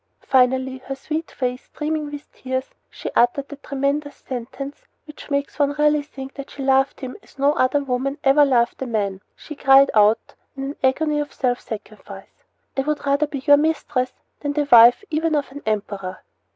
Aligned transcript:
Finally, 0.25 0.79
her 0.79 0.95
sweet 0.95 1.29
face 1.29 1.65
streaming 1.65 2.09
with 2.09 2.31
tears, 2.33 2.71
she 2.89 3.11
uttered 3.15 3.47
that 3.49 3.61
tremendous 3.61 4.15
sentence 4.15 4.81
which 5.05 5.29
makes 5.29 5.59
one 5.59 5.75
really 5.77 6.01
think 6.01 6.33
that 6.33 6.49
she 6.49 6.63
loved 6.63 7.01
him 7.01 7.15
as 7.21 7.37
no 7.37 7.53
other 7.53 7.83
woman 7.83 8.17
ever 8.23 8.43
loved 8.43 8.81
a 8.81 8.87
man. 8.87 9.21
She 9.35 9.53
cried 9.55 9.91
out, 9.93 10.33
in 10.57 10.63
an 10.63 10.75
agony 10.83 11.19
of 11.19 11.31
self 11.31 11.61
sacrifice: 11.61 12.45
"I 12.75 12.81
would 12.81 13.05
rather 13.05 13.27
be 13.27 13.43
your 13.45 13.57
mistress 13.57 14.13
than 14.39 14.53
the 14.53 14.67
wife 14.71 15.03
even 15.11 15.35
of 15.35 15.51
an 15.51 15.61
emperor!" 15.67 16.23